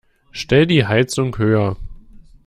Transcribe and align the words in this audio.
Stell 0.31 0.65
die 0.65 0.87
Heizung 0.87 1.37
höher. 1.37 1.77